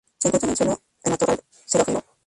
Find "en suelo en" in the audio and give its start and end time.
0.49-1.11